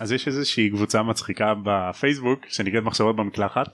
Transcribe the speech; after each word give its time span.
אז 0.00 0.12
יש 0.12 0.28
איזושהי 0.28 0.70
קבוצה 0.70 1.02
מצחיקה 1.02 1.54
בפייסבוק 1.64 2.46
שנקראת 2.48 2.84
מחשבות 2.84 3.16
במקלחת. 3.16 3.66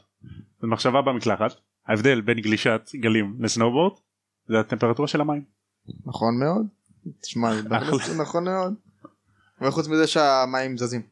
זו 0.60 0.66
מחשבה 0.66 1.02
במקלחת 1.02 1.52
ההבדל 1.86 2.20
בין 2.20 2.40
גלישת 2.40 2.90
גלים 2.94 3.36
לסנובורד 3.40 3.92
זה 4.48 4.60
הטמפרטורה 4.60 5.08
של 5.08 5.20
המים. 5.20 5.42
נכון 6.06 6.38
מאוד. 6.38 6.66
תשמע, 7.20 7.52
נכון 8.16 8.44
מאוד. 8.44 8.74
וחוץ 9.62 9.88
מזה 9.88 10.06
שהמים 10.06 10.78
זזים. 10.78 11.02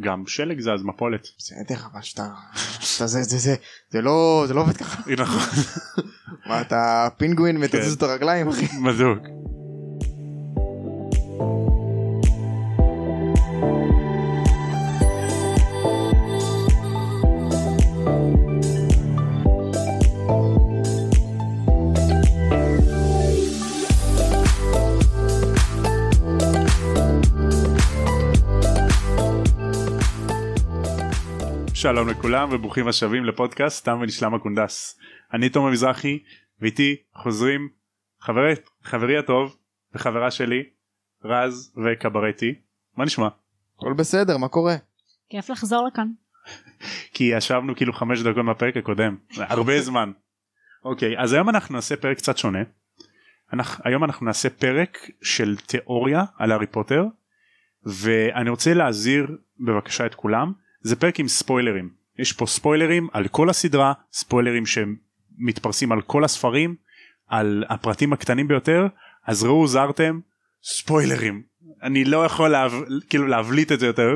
גם 0.00 0.26
שלג 0.26 0.60
זז 0.60 0.82
מפולת. 0.84 1.28
בסדר 1.38 1.76
אבל 1.92 2.02
שאתה 2.02 2.28
שאתה 2.80 3.06
זה 3.06 3.22
זה 3.22 3.38
זה 3.38 3.54
זה 3.90 4.02
לא 4.02 4.44
זה 4.48 4.54
לא 4.54 4.60
עובד 4.60 4.76
ככה. 4.76 5.10
נכון. 5.18 5.62
מה 6.46 6.60
אתה 6.60 7.08
פינגווין 7.16 7.56
כן. 7.56 7.62
ותזיז 7.64 7.94
את 7.94 8.02
הרגליים 8.02 8.48
אחי. 8.48 8.66
בדיוק. 8.86 9.18
שלום 31.82 32.08
לכולם 32.08 32.48
וברוכים 32.52 32.88
השבים 32.88 33.24
לפודקאסט 33.24 33.84
תם 33.84 33.98
ונשלם 34.02 34.34
הקונדס. 34.34 34.98
אני 35.32 35.48
תום 35.48 35.66
המזרחי 35.66 36.18
ואיתי 36.60 36.96
חוזרים 37.14 37.68
חברי, 38.20 38.52
חברי 38.82 39.18
הטוב 39.18 39.56
וחברה 39.94 40.30
שלי 40.30 40.62
רז 41.24 41.74
וקברטי. 41.84 42.54
מה 42.96 43.04
נשמע? 43.04 43.28
הכל 43.76 43.92
בסדר 43.92 44.36
מה 44.36 44.48
קורה. 44.48 44.74
כיף 45.30 45.50
לחזור 45.50 45.86
לכאן. 45.86 46.08
כי 47.14 47.24
ישבנו 47.24 47.76
כאילו 47.76 47.92
חמש 47.92 48.20
דקות 48.20 48.44
מהפרק 48.44 48.76
הקודם 48.76 49.16
הרבה 49.36 49.80
זמן. 49.88 50.12
אוקיי 50.84 51.18
אז 51.18 51.32
היום 51.32 51.48
אנחנו 51.48 51.74
נעשה 51.74 51.96
פרק 51.96 52.16
קצת 52.16 52.38
שונה. 52.38 52.62
אנחנו, 53.52 53.84
היום 53.86 54.04
אנחנו 54.04 54.26
נעשה 54.26 54.50
פרק 54.50 54.98
של 55.22 55.56
תיאוריה 55.56 56.24
על 56.38 56.52
הארי 56.52 56.66
פוטר 56.66 57.04
ואני 57.86 58.50
רוצה 58.50 58.74
להזהיר 58.74 59.36
בבקשה 59.60 60.06
את 60.06 60.14
כולם 60.14 60.61
זה 60.82 60.96
פרק 60.96 61.20
עם 61.20 61.28
ספוילרים. 61.28 61.90
יש 62.18 62.32
פה 62.32 62.46
ספוילרים 62.46 63.08
על 63.12 63.28
כל 63.28 63.50
הסדרה 63.50 63.92
ספוילרים 64.12 64.64
שמתפרסים 64.66 65.92
על 65.92 66.02
כל 66.02 66.24
הספרים 66.24 66.76
על 67.26 67.64
הפרטים 67.68 68.12
הקטנים 68.12 68.48
ביותר 68.48 68.86
אז 69.26 69.44
ראו 69.44 69.66
זרתם 69.66 70.20
ספוילרים. 70.62 71.42
אני 71.82 72.04
לא 72.04 72.24
יכול 72.24 72.48
להב... 72.48 72.72
כאילו 73.10 73.26
להבליט 73.26 73.72
את 73.72 73.80
זה 73.80 73.86
יותר. 73.86 74.08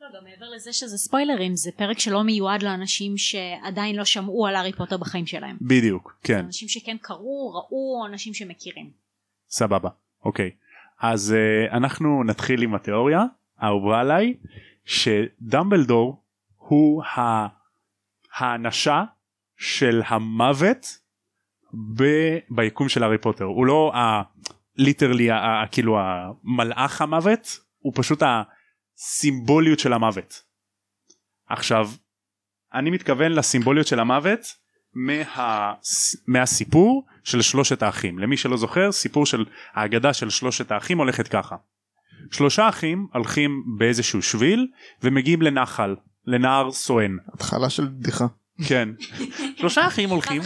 לא, 0.00 0.06
גם 0.16 0.24
מעבר 0.24 0.46
לזה 0.56 0.72
שזה 0.72 0.98
ספוילרים 0.98 1.56
זה 1.56 1.70
פרק 1.76 1.98
שלא 1.98 2.22
מיועד 2.22 2.62
לאנשים 2.62 3.16
שעדיין 3.16 3.96
לא 3.96 4.04
שמעו 4.04 4.46
על 4.46 4.56
הארי 4.56 4.72
פוטר 4.72 4.96
בחיים 4.96 5.26
שלהם. 5.26 5.56
בדיוק 5.60 6.18
כן. 6.22 6.38
אנשים 6.38 6.68
שכן 6.68 6.96
קראו 7.02 7.50
ראו 7.54 8.00
או 8.00 8.06
אנשים 8.06 8.34
שמכירים. 8.34 8.90
סבבה 9.48 9.88
אוקיי. 10.24 10.50
אז 11.00 11.34
uh, 11.34 11.76
אנחנו 11.76 12.24
נתחיל 12.24 12.62
עם 12.62 12.74
התיאוריה 12.74 13.24
האהובה 13.58 14.00
עליי 14.00 14.34
שדמבלדור 14.84 16.24
הוא 16.56 17.04
ה... 17.04 17.46
האנשה 18.36 19.04
של 19.56 20.02
המוות 20.06 20.86
ב... 21.96 22.04
ביקום 22.50 22.88
של 22.88 23.02
הארי 23.02 23.18
פוטר 23.18 23.44
הוא 23.44 23.66
לא 23.66 23.92
ה... 23.94 24.22
ליטרלי. 24.76 25.30
ה... 25.30 25.64
כאילו 25.72 25.98
המלאך 26.00 27.02
המוות 27.02 27.60
הוא 27.78 27.92
פשוט 27.96 28.22
הסימבוליות 28.22 29.78
של 29.78 29.92
המוות. 29.92 30.42
עכשיו 31.48 31.88
אני 32.74 32.90
מתכוון 32.90 33.32
לסימבוליות 33.32 33.86
של 33.86 34.00
המוות 34.00 34.40
מה... 34.94 35.74
מהסיפור 36.26 37.06
של 37.24 37.42
שלושת 37.42 37.82
האחים 37.82 38.18
למי 38.18 38.36
שלא 38.36 38.56
זוכר 38.56 38.92
סיפור 38.92 39.26
של 39.26 39.44
האגדה 39.72 40.14
של 40.14 40.30
שלושת 40.30 40.70
האחים 40.70 40.98
הולכת 40.98 41.28
ככה. 41.28 41.56
שלושה 42.30 42.68
אחים 42.68 43.06
הולכים 43.12 43.64
באיזשהו 43.78 44.22
שביל 44.22 44.66
ומגיעים 45.02 45.42
לנחל 45.42 45.96
לנהר 46.26 46.72
סואן 46.72 47.16
התחלה 47.34 47.70
של 47.70 47.86
בדיחה. 47.86 48.26
כן 48.68 48.88
שלושה 49.56 49.86
אחים 49.86 50.10
הולכים. 50.10 50.42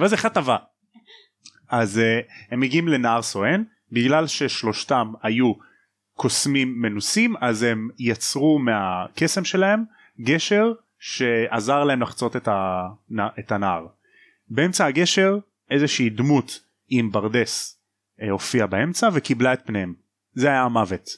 ואז 0.00 0.14
אחד 0.14 0.28
טבע 0.28 0.56
אז 1.68 1.98
uh, 1.98 2.32
הם 2.50 2.60
מגיעים 2.60 2.88
לנהר 2.88 3.22
סואן 3.22 3.62
בגלל 3.92 4.26
ששלושתם 4.26 5.12
היו 5.22 5.52
קוסמים 6.14 6.82
מנוסים 6.82 7.34
אז 7.40 7.62
הם 7.62 7.88
יצרו 7.98 8.58
מהקסם 8.58 9.44
שלהם 9.44 9.84
גשר 10.20 10.72
שעזר 10.98 11.84
להם 11.84 12.02
לחצות 12.02 12.36
את, 12.36 12.48
הנ... 12.48 13.20
את 13.38 13.52
הנהר. 13.52 13.86
באמצע 14.48 14.86
הגשר 14.86 15.38
איזושהי 15.70 16.10
דמות 16.10 16.60
עם 16.88 17.12
ברדס 17.12 17.80
uh, 18.20 18.30
הופיעה 18.30 18.66
באמצע 18.66 19.08
וקיבלה 19.12 19.52
את 19.52 19.60
פניהם 19.66 20.03
זה 20.34 20.48
היה 20.48 20.62
המוות. 20.62 21.10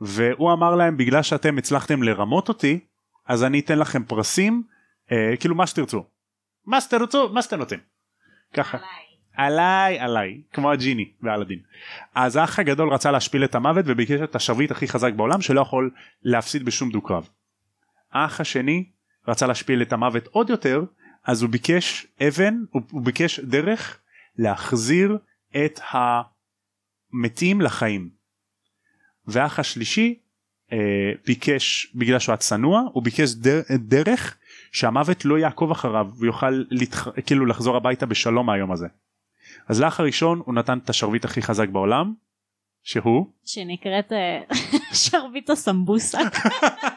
והוא 0.00 0.52
אמר 0.52 0.74
להם 0.74 0.96
בגלל 0.96 1.22
שאתם 1.22 1.58
הצלחתם 1.58 2.02
לרמות 2.02 2.48
אותי 2.48 2.80
אז 3.26 3.44
אני 3.44 3.60
אתן 3.60 3.78
לכם 3.78 4.04
פרסים 4.04 4.62
אה, 5.12 5.36
כאילו 5.40 5.54
מה 5.54 5.66
שתרצו. 5.66 6.04
מה 6.66 6.80
שתרצו 6.80 7.28
מה 7.32 7.42
שאתם 7.42 7.60
רוצים. 7.60 7.78
ככה. 8.54 8.78
עליי 9.36 9.98
עליי 9.98 10.42
כמו 10.52 10.72
הג'יני 10.72 11.12
באלאדין. 11.20 11.58
אז 12.14 12.36
האח 12.36 12.58
הגדול 12.58 12.92
רצה 12.92 13.10
להשפיל 13.10 13.44
את 13.44 13.54
המוות 13.54 13.84
וביקש 13.88 14.20
את 14.20 14.34
השרביט 14.34 14.70
הכי 14.70 14.88
חזק 14.88 15.12
בעולם 15.12 15.40
שלא 15.40 15.60
יכול 15.60 15.90
להפסיד 16.22 16.64
בשום 16.64 16.90
דו 16.90 17.00
קרב. 17.00 17.28
האח 18.12 18.40
השני 18.40 18.84
רצה 19.28 19.46
להשפיל 19.46 19.82
את 19.82 19.92
המוות 19.92 20.26
עוד 20.26 20.50
יותר 20.50 20.84
אז 21.24 21.42
הוא 21.42 21.50
ביקש 21.50 22.06
אבן 22.28 22.54
הוא, 22.70 22.82
הוא 22.90 23.04
ביקש 23.04 23.40
דרך 23.40 24.00
להחזיר 24.38 25.18
את 25.56 25.80
המתים 25.90 27.60
לחיים. 27.60 28.23
והאח 29.26 29.58
השלישי 29.58 30.14
אה, 30.72 31.12
ביקש 31.26 31.92
בגלל 31.94 32.18
שהוא 32.18 32.32
היה 32.32 32.36
צנוע 32.36 32.82
הוא 32.92 33.02
ביקש 33.02 33.34
דר, 33.34 33.60
דרך 33.78 34.36
שהמוות 34.72 35.24
לא 35.24 35.38
יעקוב 35.38 35.70
אחריו 35.70 36.06
ויוכל 36.18 36.64
לתח... 36.70 37.08
כאילו 37.26 37.46
לחזור 37.46 37.76
הביתה 37.76 38.06
בשלום 38.06 38.46
מהיום 38.46 38.72
הזה. 38.72 38.86
אז 39.68 39.80
לאח 39.80 40.00
הראשון 40.00 40.42
הוא 40.44 40.54
נתן 40.54 40.78
את 40.78 40.90
השרביט 40.90 41.24
הכי 41.24 41.42
חזק 41.42 41.68
בעולם 41.68 42.14
שהוא 42.82 43.26
שנקראת 43.44 44.12
אה, 44.12 44.40
שרביט 45.02 45.50
הסמבוסק. 45.50 46.18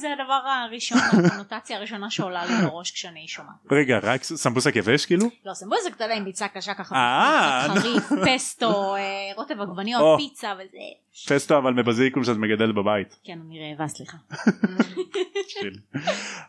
זה 0.00 0.12
הדבר 0.12 0.40
הראשון 0.64 0.98
הקונוטציה 0.98 1.76
הראשונה 1.76 2.10
שעולה 2.10 2.46
לי 2.46 2.52
בראש 2.66 2.90
כשאני 2.90 3.28
שומעת. 3.28 3.54
רגע 3.70 3.98
רק 4.02 4.22
סמבוסק 4.22 4.76
יבש 4.76 5.06
כאילו 5.06 5.26
לא 5.46 5.54
סמבוסק 5.54 5.96
אתה 5.96 6.04
יודע 6.04 6.14
עם 6.14 6.24
ביצה 6.24 6.48
קשה 6.48 6.74
ככה 6.74 6.94
אה, 6.94 7.66
חריף 7.68 8.12
פסטו 8.26 8.96
אה, 8.96 9.00
רוטב 9.36 9.60
עגבניות. 9.60 10.18
פיצה 10.18 10.52
וזה. 10.54 11.34
פסטו 11.34 11.58
אבל 11.58 11.72
מבזיליקום 11.72 12.24
שאת 12.24 12.36
מגדלת 12.36 12.74
בבית. 12.74 13.16
כן 13.24 13.38
אני 13.46 13.70
רעבה 13.70 13.88
סליחה. 13.88 14.16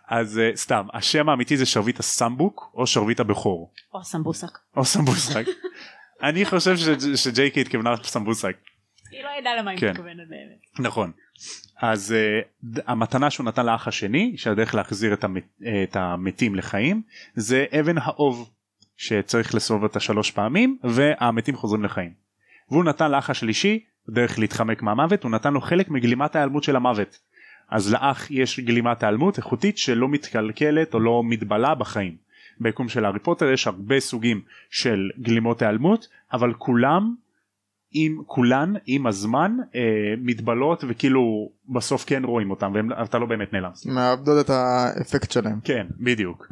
אז 0.07 0.39
אה, 0.39 0.51
סתם 0.55 0.87
השם 0.93 1.29
האמיתי 1.29 1.57
זה 1.57 1.65
שרביט 1.65 1.99
הסמבוק 1.99 2.71
או 2.73 2.87
שרביט 2.87 3.19
הבכור 3.19 3.73
או 3.93 4.03
סמבוסק. 4.03 4.57
או 4.77 4.85
סמבוסק. 4.85 5.45
אני 6.23 6.45
חושב 6.45 6.75
שג'ייקי 7.15 7.61
התכוונה 7.61 7.95
סמבוסק. 8.03 8.55
היא 9.11 9.23
לא 9.23 9.29
ידעה 9.39 9.55
למה 9.55 9.71
היא 9.71 9.79
כן. 9.79 9.89
מתכוונת 9.89 10.29
באמת. 10.29 10.87
נכון. 10.87 11.11
אז 11.81 12.15
uh, 12.15 12.81
המתנה 12.87 13.29
שהוא 13.29 13.45
נתן 13.45 13.65
לאח 13.65 13.87
השני 13.87 14.33
שהדרך 14.37 14.75
להחזיר 14.75 15.13
את, 15.13 15.23
המת, 15.23 15.61
את 15.83 15.95
המתים 15.95 16.55
לחיים 16.55 17.01
זה 17.35 17.65
אבן 17.79 17.97
האוב 17.97 18.49
שצריך 18.97 19.55
לסובב 19.55 19.83
אותה 19.83 19.99
שלוש 19.99 20.31
פעמים 20.31 20.77
והמתים 20.83 21.55
חוזרים 21.55 21.83
לחיים. 21.83 22.11
והוא 22.71 22.83
נתן 22.83 23.11
לאח 23.11 23.29
השלישי 23.29 23.79
דרך 24.09 24.39
להתחמק 24.39 24.81
מהמוות 24.81 25.23
הוא 25.23 25.31
נתן 25.31 25.53
לו 25.53 25.61
חלק 25.61 25.89
מגלימת 25.89 26.35
ההיעלמות 26.35 26.63
של 26.63 26.75
המוות. 26.75 27.19
אז 27.69 27.93
לאח 27.93 28.31
יש 28.31 28.59
גלימת 28.59 29.03
היעלמות 29.03 29.37
איכותית 29.37 29.77
שלא 29.77 30.09
מתקלקלת 30.09 30.93
או 30.93 30.99
לא 30.99 31.21
מתבלה 31.25 31.75
בחיים. 31.75 32.15
ביקום 32.59 32.89
של 32.89 33.05
הארי 33.05 33.19
פוטר 33.19 33.51
יש 33.51 33.67
הרבה 33.67 33.99
סוגים 33.99 34.41
של 34.69 35.09
גלימות 35.21 35.61
היעלמות 35.61 36.07
אבל 36.33 36.53
כולם 36.53 37.15
עם 37.91 38.21
כולן 38.25 38.73
עם 38.85 39.07
הזמן 39.07 39.57
אה, 39.75 39.81
מתבלות 40.17 40.83
וכאילו 40.87 41.49
בסוף 41.69 42.05
כן 42.07 42.23
רואים 42.23 42.49
אותם 42.49 42.73
ואתה 42.99 43.19
לא 43.19 43.25
באמת 43.25 43.53
נעלם. 43.53 43.71
מאבדות 43.85 44.45
את 44.45 44.49
האפקט 44.49 45.31
שלהם. 45.31 45.59
כן 45.63 45.87
בדיוק. 45.99 46.47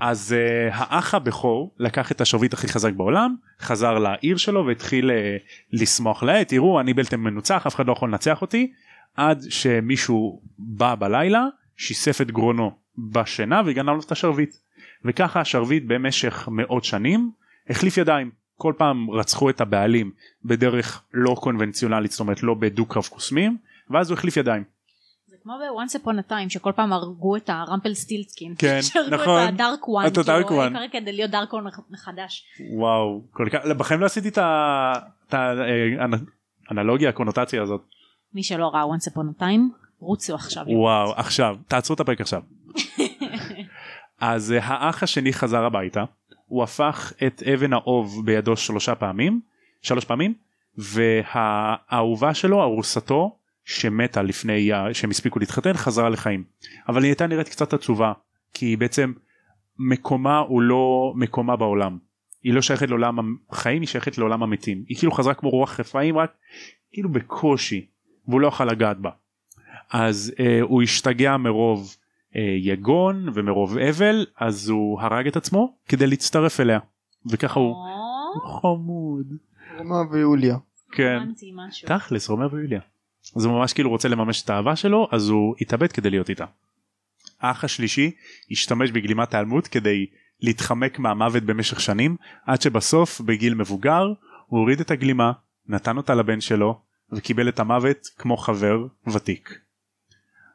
אז 0.00 0.32
אה, 0.38 0.68
האח 0.72 1.14
הבכור 1.14 1.74
לקח 1.78 2.12
את 2.12 2.20
השרביט 2.20 2.54
הכי 2.54 2.68
חזק 2.68 2.92
בעולם 2.92 3.34
חזר 3.60 3.98
לעיר 3.98 4.36
שלו 4.36 4.66
והתחיל 4.66 5.10
אה, 5.10 5.36
לשמוח 5.72 6.22
לעט 6.22 6.48
תראו 6.48 6.80
אני 6.80 6.94
בלתם 6.94 7.20
מנוצח 7.20 7.66
אף 7.66 7.74
אחד 7.74 7.86
לא 7.86 7.92
יכול 7.92 8.08
לנצח 8.08 8.42
אותי 8.42 8.72
עד 9.16 9.44
שמישהו 9.48 10.40
בא 10.58 10.94
בלילה 10.94 11.46
שיסף 11.76 12.20
את 12.20 12.30
גרונו 12.30 12.70
בשינה 12.98 13.62
וגנב 13.66 13.88
לו 13.88 14.00
את 14.00 14.12
השרביט 14.12 14.54
וככה 15.04 15.40
השרביט 15.40 15.84
במשך 15.86 16.48
מאות 16.52 16.84
שנים 16.84 17.30
החליף 17.70 17.96
ידיים 17.96 18.30
כל 18.56 18.72
פעם 18.78 19.10
רצחו 19.10 19.50
את 19.50 19.60
הבעלים 19.60 20.10
בדרך 20.44 21.02
לא 21.12 21.34
קונבנציונלית 21.40 22.10
זאת 22.10 22.20
אומרת 22.20 22.42
לא 22.42 22.54
בדו 22.54 22.86
קרב 22.86 23.04
קוסמים 23.04 23.56
ואז 23.90 24.10
הוא 24.10 24.18
החליף 24.18 24.36
ידיים. 24.36 24.64
זה 25.26 25.36
כמו 25.42 25.52
ב-once 25.52 26.00
upon 26.00 26.28
a 26.28 26.30
time 26.30 26.48
שכל 26.48 26.72
פעם 26.72 26.92
הרגו 26.92 27.36
את 27.36 27.50
הרמפל 27.50 27.94
סטילצקין. 27.94 28.54
כן, 28.58 28.78
שהרגו 28.92 29.14
נכון. 29.14 29.42
את 29.42 29.48
ה 29.48 29.56
Dark 29.56 29.88
One. 29.88 30.06
את 30.06 30.18
ה 30.18 30.24
Dark 30.24 30.50
One. 30.50 30.72
כדי 30.92 31.12
להיות 31.12 31.30
Dark 31.30 31.52
One 31.52 31.64
מחדש. 31.90 32.44
וואו 32.74 33.22
כל 33.30 33.48
כך 33.52 33.66
בחיים 33.66 34.00
לא 34.00 34.06
עשיתי 34.06 34.28
את 34.28 35.34
האנלוגיה 36.70 37.08
הקונוטציה 37.08 37.62
הזאת 37.62 37.80
מי 38.34 38.42
שלא 38.42 38.68
ראה 38.68 38.82
once 38.82 39.10
upon 39.10 39.38
a 39.38 39.42
time 39.42 39.84
רוצו 39.98 40.34
עכשיו. 40.34 40.64
וואו 40.68 41.12
עכשיו 41.16 41.56
תעצרו 41.68 41.94
את 41.94 42.00
הפרק 42.00 42.20
עכשיו. 42.20 42.42
אז 44.20 44.52
אה, 44.52 44.58
האח 44.62 45.02
השני 45.02 45.32
חזר 45.32 45.64
הביתה 45.64 46.04
הוא 46.54 46.62
הפך 46.62 47.12
את 47.26 47.42
אבן 47.42 47.72
האוב 47.72 48.26
בידו 48.26 48.56
שלושה 48.56 48.94
פעמים 48.94 49.40
שלוש 49.82 50.04
פעמים 50.04 50.34
והאהובה 50.76 52.34
שלו 52.34 52.62
ארוסתו 52.62 53.36
שמתה 53.64 54.22
לפני 54.22 54.70
שהם 54.92 55.10
הספיקו 55.10 55.38
להתחתן 55.38 55.72
חזרה 55.72 56.08
לחיים. 56.08 56.44
אבל 56.88 57.02
היא 57.02 57.08
הייתה 57.08 57.26
נראית 57.26 57.48
קצת 57.48 57.72
עצובה 57.72 58.12
כי 58.52 58.76
בעצם 58.76 59.12
מקומה 59.78 60.38
הוא 60.38 60.62
לא 60.62 61.12
מקומה 61.16 61.56
בעולם. 61.56 61.98
היא 62.42 62.54
לא 62.54 62.62
שייכת 62.62 62.88
לעולם 62.88 63.36
החיים 63.50 63.80
היא 63.80 63.88
שייכת 63.88 64.18
לעולם 64.18 64.42
המתים. 64.42 64.84
היא 64.88 64.96
כאילו 64.96 65.12
חזרה 65.12 65.34
כמו 65.34 65.50
רוח 65.50 65.80
רפאים 65.80 66.18
רק 66.18 66.32
כאילו 66.92 67.12
בקושי 67.12 67.86
והוא 68.28 68.40
לא 68.40 68.46
יכול 68.46 68.70
לגעת 68.70 68.98
בה. 68.98 69.10
אז 69.90 70.34
אה, 70.40 70.60
הוא 70.60 70.82
השתגע 70.82 71.36
מרוב 71.36 71.96
יגון 72.58 73.28
ומרוב 73.34 73.78
אבל 73.78 74.26
אז 74.38 74.68
הוא 74.68 75.00
הרג 75.00 75.26
את 75.26 75.36
עצמו 75.36 75.76
כדי 75.88 76.06
להצטרף 76.06 76.60
אליה 76.60 76.78
וככה 77.30 77.60
הוא 77.60 77.74
חמוד 78.60 79.26
רומא 79.78 80.12
ויוליה. 80.12 80.56
כן. 80.92 81.18
תכלס 81.86 82.28
רומא 82.28 82.46
ויוליה. 82.52 82.80
אז 83.36 83.44
הוא 83.44 83.54
ממש 83.54 83.72
כאילו 83.72 83.90
רוצה 83.90 84.08
לממש 84.08 84.42
את 84.42 84.50
האהבה 84.50 84.76
שלו 84.76 85.08
אז 85.12 85.28
הוא 85.28 85.54
התאבד 85.60 85.92
כדי 85.92 86.10
להיות 86.10 86.30
איתה. 86.30 86.44
האח 87.40 87.64
השלישי 87.64 88.10
השתמש 88.50 88.90
בגלימת 88.90 89.34
ההיעלמות 89.34 89.66
כדי 89.66 90.06
להתחמק 90.40 90.98
מהמוות 90.98 91.42
במשך 91.42 91.80
שנים 91.80 92.16
עד 92.46 92.62
שבסוף 92.62 93.20
בגיל 93.20 93.54
מבוגר 93.54 94.04
הוא 94.46 94.60
הוריד 94.60 94.80
את 94.80 94.90
הגלימה 94.90 95.32
נתן 95.68 95.96
אותה 95.96 96.14
לבן 96.14 96.40
שלו 96.40 96.80
וקיבל 97.12 97.48
את 97.48 97.60
המוות 97.60 97.98
כמו 98.18 98.36
חבר 98.36 98.86
ותיק. 99.14 99.58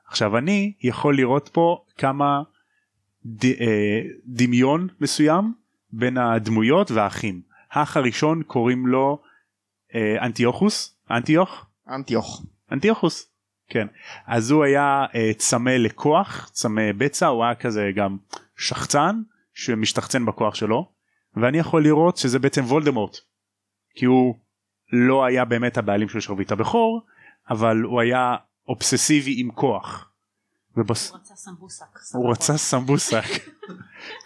עכשיו 0.10 0.38
אני 0.38 0.74
יכול 0.82 1.16
לראות 1.16 1.50
פה 1.54 1.84
כמה 1.98 2.42
ד, 3.26 3.46
אה, 3.46 4.02
דמיון 4.26 4.88
מסוים 5.02 5.54
בין 5.92 6.18
הדמויות 6.18 6.92
והאחים. 6.92 7.42
האח 7.72 7.98
הראשון 7.98 8.44
קוראים 8.44 8.88
לו 8.88 9.22
אה, 9.96 10.26
אנטיוכוס 10.26 11.00
אנטיוך 11.12 11.66
אנטיוך. 11.90 12.44
אנטיוכוס 12.72 13.32
כן 13.70 13.88
אז 14.28 14.52
הוא 14.52 14.64
היה 14.64 15.06
אה, 15.16 15.32
צמא 15.38 15.70
לכוח 15.70 16.50
צמא 16.54 16.92
בצע 16.98 17.28
הוא 17.28 17.44
היה 17.44 17.56
כזה 17.56 17.92
גם 17.96 18.18
שחצן 18.58 19.22
שמשתחצן 19.54 20.26
בכוח 20.26 20.56
שלו 20.56 20.92
ואני 21.36 21.58
יכול 21.58 21.84
לראות 21.84 22.18
שזה 22.18 22.40
בעצם 22.40 22.64
וולדמורט 22.64 23.18
כי 23.96 24.06
הוא 24.06 24.36
לא 24.94 25.26
היה 25.26 25.46
באמת 25.46 25.78
הבעלים 25.78 26.10
של 26.10 26.20
שרביט 26.20 26.52
הבכור 26.52 27.02
אבל 27.50 27.82
הוא 27.82 28.02
היה 28.02 28.36
אובססיבי 28.70 29.36
עם 29.38 29.52
כוח. 29.52 30.10
ובס... 30.78 31.12
הוא 31.12 31.20
רצה 31.20 31.36
סמבוסק. 31.36 31.86
הוא 32.14 32.32
רצה 32.32 32.58
סמבוסק 32.58 33.26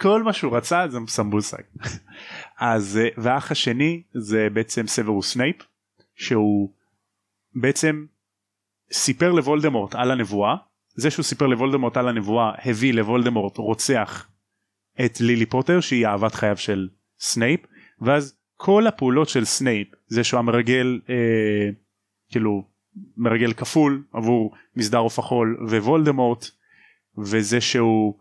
כל 0.01 0.23
מה 0.23 0.33
שהוא 0.33 0.57
רצה 0.57 0.87
זה 0.87 0.97
סמבוסק 1.07 1.65
אז 2.59 2.97
אה, 2.97 3.23
והאח 3.23 3.51
השני 3.51 4.03
זה 4.13 4.47
בעצם 4.53 4.87
סוורוס 4.87 5.33
סנייפ 5.33 5.55
שהוא 6.15 6.69
בעצם 7.55 8.05
סיפר 8.91 9.31
לוולדמורט 9.31 9.95
על 9.95 10.11
הנבואה 10.11 10.55
זה 10.95 11.11
שהוא 11.11 11.23
סיפר 11.23 11.47
לוולדמורט 11.47 11.97
על 11.97 12.07
הנבואה 12.07 12.51
הביא 12.65 12.93
לוולדמורט 12.93 13.57
רוצח 13.57 14.29
את 15.05 15.21
לילי 15.21 15.45
פוטר 15.45 15.79
שהיא 15.79 16.07
אהבת 16.07 16.35
חייו 16.35 16.57
של 16.57 16.89
סנייפ 17.19 17.59
ואז 18.01 18.35
כל 18.55 18.87
הפעולות 18.87 19.29
של 19.29 19.45
סנייפ 19.45 19.87
זה 20.07 20.23
שהוא 20.23 20.39
המרגל 20.39 20.99
אה, 21.09 21.69
כאילו 22.29 22.72
מרגל 23.17 23.53
כפול 23.53 24.03
עבור 24.13 24.53
מסדר 24.75 24.97
עוף 24.97 25.19
החול 25.19 25.57
ווולדמורט 25.69 26.45
וזה 27.17 27.61
שהוא 27.61 28.15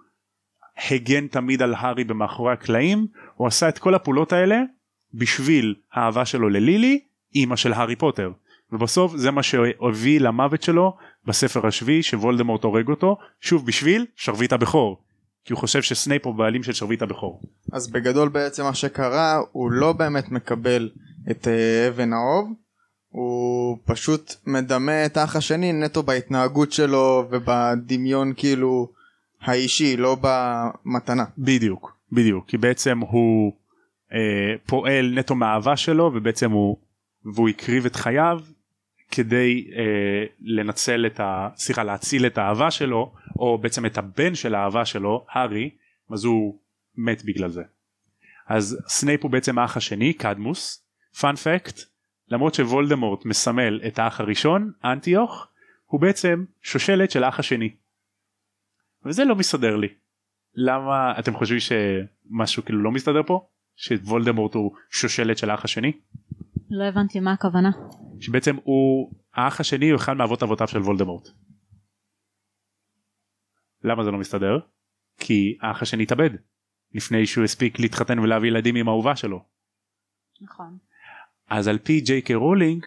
הגן 0.91 1.27
תמיד 1.27 1.63
על 1.63 1.75
הארי 1.75 2.05
במאחורי 2.05 2.53
הקלעים 2.53 3.07
הוא 3.35 3.47
עשה 3.47 3.69
את 3.69 3.79
כל 3.79 3.95
הפעולות 3.95 4.33
האלה 4.33 4.63
בשביל 5.15 5.75
האהבה 5.93 6.25
שלו 6.25 6.49
ללילי 6.49 7.01
אימא 7.35 7.57
של 7.57 7.73
הארי 7.73 7.97
פוטר. 7.97 8.33
ובסוף 8.73 9.17
זה 9.17 9.31
מה 9.31 9.43
שהביא 9.43 10.21
למוות 10.21 10.63
שלו 10.63 10.97
בספר 11.27 11.67
השביעי 11.67 12.03
שוולדמורט 12.03 12.65
הורג 12.65 12.89
אותו 12.89 13.17
שוב 13.41 13.67
בשביל 13.67 14.07
שרביט 14.17 14.53
הבכור. 14.53 15.03
כי 15.45 15.53
הוא 15.53 15.61
חושב 15.61 15.83
שסנייפ 15.83 16.27
הוא 16.27 16.35
בעלים 16.35 16.63
של 16.63 16.73
שרביט 16.73 17.03
הבכור. 17.03 17.43
אז 17.73 17.91
בגדול 17.91 18.29
בעצם 18.29 18.63
מה 18.63 18.75
שקרה 18.75 19.41
הוא 19.53 19.71
לא 19.71 19.93
באמת 19.93 20.31
מקבל 20.31 20.91
את 21.31 21.49
אה, 21.49 21.89
אבן 21.89 22.13
האוב 22.13 22.53
הוא 23.13 23.79
פשוט 23.85 24.35
מדמה 24.47 25.07
את 25.07 25.17
האח 25.17 25.37
השני 25.37 25.73
נטו 25.73 26.03
בהתנהגות 26.03 26.73
שלו 26.73 27.29
ובדמיון 27.31 28.33
כאילו 28.37 28.93
האישי 29.41 29.97
לא 29.97 30.17
במתנה. 30.21 31.25
בדיוק 31.39 31.97
בדיוק 32.13 32.49
כי 32.49 32.59
בעצם 32.59 32.99
הוא 32.99 33.53
אה, 34.13 34.55
פועל 34.67 35.13
נטו 35.19 35.35
מהאהבה 35.35 35.77
שלו 35.77 36.11
ובעצם 36.15 36.51
הוא 36.51 36.77
והוא 37.35 37.49
הקריב 37.49 37.87
את 37.87 37.97
חייו 37.97 38.41
כדי 39.11 39.71
אה, 39.77 40.25
לנצל 40.41 41.07
את 41.07 41.21
ה... 41.21 41.49
סליחה 41.57 41.83
להציל 41.83 42.27
את 42.27 42.39
האהבה 42.39 42.71
שלו 42.71 43.13
או 43.39 43.59
בעצם 43.59 43.87
את 43.87 43.99
הבן 43.99 44.35
של 44.35 44.55
האהבה 44.55 44.85
שלו 44.85 45.27
הארי 45.31 45.71
אז 46.13 46.25
הוא 46.25 46.59
מת 46.97 47.25
בגלל 47.25 47.51
זה. 47.51 47.63
אז 48.49 48.79
סנייפ 48.89 49.23
הוא 49.23 49.31
בעצם 49.31 49.59
האח 49.59 49.77
השני 49.77 50.13
קדמוס 50.13 50.85
fun 51.21 51.37
fact 51.37 51.92
למרות 52.29 52.55
שוולדמורט 52.55 53.25
מסמל 53.25 53.81
את 53.87 53.99
האח 53.99 54.21
הראשון 54.21 54.73
אנטיוך 54.85 55.49
הוא 55.85 56.01
בעצם 56.01 56.45
שושלת 56.63 57.11
של 57.11 57.25
האח 57.25 57.39
השני. 57.39 57.77
וזה 59.05 59.25
לא 59.25 59.37
מסתדר 59.37 59.77
לי. 59.77 59.89
למה 60.55 61.19
אתם 61.19 61.35
חושבים 61.35 61.61
שמשהו 61.61 62.65
כאילו 62.65 62.83
לא 62.83 62.91
מסתדר 62.91 63.23
פה? 63.27 63.49
שוולדמורט 63.77 64.55
הוא 64.55 64.77
שושלת 64.91 65.39
של 65.39 65.51
האח 65.51 65.65
השני? 65.65 65.93
לא 66.71 66.85
הבנתי 66.85 67.21
מה 67.21 67.33
הכוונה. 67.33 67.71
שבעצם 68.21 68.57
הוא 68.65 69.13
האח 69.35 69.61
השני 69.61 69.91
הוא 69.91 69.97
אחד 69.97 70.13
מאבות 70.13 70.43
אבותיו 70.43 70.69
של 70.69 70.79
וולדמורט. 70.79 71.29
למה 73.85 74.05
זה 74.05 74.11
לא 74.11 74.19
מסתדר? 74.19 74.59
כי 75.19 75.59
האח 75.61 75.83
השני 75.83 76.03
התאבד 76.03 76.31
לפני 76.95 77.27
שהוא 77.27 77.45
הספיק 77.45 77.81
להתחתן 77.81 78.19
ולהביא 78.19 78.49
ילדים 78.49 78.77
עם 78.77 78.89
האהובה 78.89 79.17
שלו. 79.17 79.45
נכון. 80.41 80.79
אז 81.55 81.69
על 81.69 81.79
פי 81.79 82.01
ג'יי 82.01 82.23
קיי 82.23 82.37
רולינג 82.37 82.87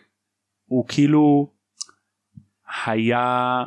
הוא 0.66 0.88
כאילו 0.88 1.54
היה 2.86 3.64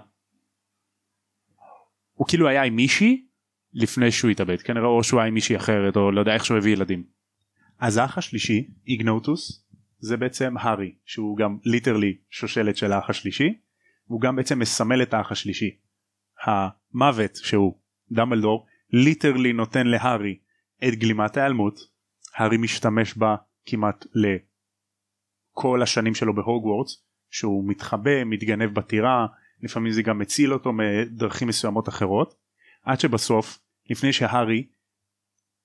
הוא 2.15 2.29
כאילו 2.29 2.49
היה 2.49 2.63
עם 2.63 2.77
מישהי 2.77 3.27
לפני 3.73 4.13
שהוא 4.13 4.31
התאבד 4.31 4.63
כנראה 4.63 4.87
או 4.87 5.05
שהוא 5.05 5.21
היה 5.21 5.29
עם 5.29 5.35
מישהי 5.35 5.57
אחרת 5.57 5.97
או 5.97 6.13
לא 6.13 6.21
יודע 6.21 6.35
איך 6.35 6.45
שהוא 6.45 6.59
הביא 6.59 6.73
ילדים. 6.73 7.05
אז 7.79 7.97
האח 7.97 8.19
השלישי 8.19 8.69
איגנוטוס 8.87 9.67
זה 9.99 10.17
בעצם 10.17 10.55
הארי 10.59 10.95
שהוא 11.05 11.37
גם 11.37 11.59
literally 11.65 12.17
שושלת 12.31 12.77
של 12.77 12.93
האח 12.93 13.11
השלישי 13.11 13.59
והוא 14.09 14.21
גם 14.21 14.37
בעצם 14.37 14.59
מסמל 14.59 15.03
את 15.03 15.15
האח 15.15 15.33
השלישי. 15.33 15.77
המוות 16.45 17.37
שהוא 17.37 17.79
דמבלדור 18.11 18.67
literally 18.93 19.53
נותן 19.53 19.87
להארי 19.87 20.39
את 20.89 20.95
גלימת 20.95 21.37
ההיעלמות 21.37 21.81
הארי 22.35 22.57
משתמש 22.57 23.15
בה 23.15 23.37
כמעט 23.67 24.07
לכל 25.59 25.83
השנים 25.83 26.15
שלו 26.15 26.35
בהוגוורטס 26.35 27.05
שהוא 27.31 27.69
מתחבא 27.69 28.25
מתגנב 28.25 28.75
בטירה 28.75 29.27
לפעמים 29.63 29.93
זה 29.93 30.03
גם 30.03 30.19
מציל 30.19 30.53
אותו 30.53 30.73
מדרכים 30.73 31.49
מסוימות 31.49 31.89
אחרות 31.89 32.35
עד 32.83 33.01
שבסוף 33.01 33.59
לפני 33.91 34.13
שהארי 34.13 34.67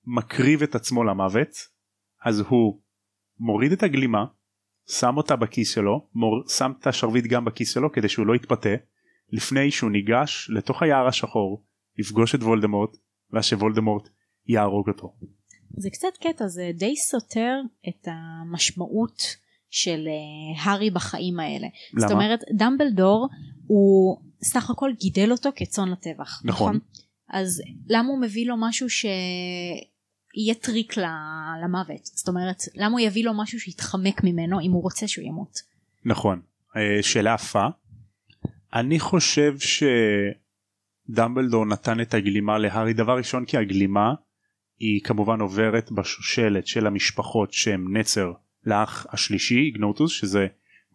מקריב 0.05 0.63
את 0.63 0.75
עצמו 0.75 1.03
למוות 1.03 1.49
אז 2.25 2.39
הוא 2.39 2.81
מוריד 3.39 3.71
את 3.71 3.83
הגלימה 3.83 4.25
שם 4.89 5.17
אותה 5.17 5.35
בכיס 5.35 5.73
שלו 5.73 6.07
מור, 6.15 6.43
שם 6.47 6.71
את 6.79 6.87
השרביט 6.87 7.25
גם 7.25 7.45
בכיס 7.45 7.73
שלו 7.73 7.91
כדי 7.91 8.09
שהוא 8.09 8.25
לא 8.25 8.35
יתפתה 8.35 8.75
לפני 9.29 9.71
שהוא 9.71 9.91
ניגש 9.91 10.49
לתוך 10.49 10.83
היער 10.83 11.07
השחור 11.07 11.63
לפגוש 11.97 12.35
את 12.35 12.43
וולדמורט 12.43 12.97
ואז 13.31 13.45
שוולדמורט 13.45 14.09
יהרוג 14.47 14.89
אותו. 14.89 15.15
זה 15.77 15.89
קצת 15.89 16.17
קטע 16.21 16.47
זה 16.47 16.71
די 16.73 16.95
סותר 16.95 17.53
את 17.89 18.07
המשמעות 18.07 19.42
של 19.73 20.07
uh, 20.07 20.61
הארי 20.61 20.89
בחיים 20.89 21.39
האלה. 21.39 21.67
למה? 21.93 22.01
זאת 22.01 22.11
אומרת 22.11 22.39
דמבלדור 22.57 23.29
הוא 23.67 24.17
סך 24.43 24.69
הכל 24.69 24.91
גידל 24.99 25.31
אותו 25.31 25.49
כצאן 25.55 25.89
לטבח. 25.89 26.41
נכון. 26.45 26.79
אז 27.29 27.61
למה 27.87 28.09
הוא 28.09 28.21
מביא 28.21 28.47
לו 28.47 28.55
משהו 28.59 28.89
שיהיה 28.89 30.55
טריק 30.61 30.97
למוות? 31.63 32.05
זאת 32.05 32.27
אומרת 32.27 32.61
למה 32.75 32.91
הוא 32.91 32.99
יביא 32.99 33.25
לו 33.25 33.31
משהו 33.41 33.59
שיתחמק 33.59 34.23
ממנו 34.23 34.59
אם 34.61 34.71
הוא 34.71 34.83
רוצה 34.83 35.07
שהוא 35.07 35.25
ימות? 35.25 35.59
נכון 36.05 36.41
אה, 36.75 37.03
שאלה 37.03 37.35
יפה 37.39 37.67
אני 38.73 38.99
חושב 38.99 39.55
שדמבלדור 41.09 41.65
נתן 41.65 42.01
את 42.01 42.13
הגלימה 42.13 42.57
להארי 42.57 42.93
דבר 42.93 43.17
ראשון 43.17 43.45
כי 43.45 43.57
הגלימה 43.57 44.13
היא 44.79 45.01
כמובן 45.03 45.39
עוברת 45.41 45.91
בשושלת 45.91 46.67
של 46.67 46.87
המשפחות 46.87 47.53
שהם 47.53 47.97
נצר 47.97 48.31
לאח 48.65 49.07
השלישי 49.09 49.55
איגנוטוס 49.59 50.11
שזה 50.11 50.47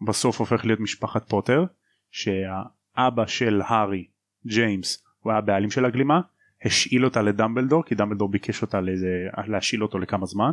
בסוף 0.07 0.39
הופך 0.39 0.65
להיות 0.65 0.79
משפחת 0.79 1.29
פוטר 1.29 1.65
שהאבא 2.11 3.25
של 3.25 3.61
הארי 3.65 4.07
ג'יימס 4.47 5.03
הוא 5.19 5.31
היה 5.31 5.39
הבעלים 5.39 5.71
של 5.71 5.85
הגלימה 5.85 6.21
השאיל 6.65 7.05
אותה 7.05 7.21
לדמבלדור 7.21 7.83
כי 7.85 7.95
דמבלדור 7.95 8.29
ביקש 8.29 8.61
אותה 8.61 8.81
לזה, 8.81 9.27
להשאיל 9.47 9.83
אותו 9.83 9.99
לכמה 9.99 10.25
זמן 10.25 10.51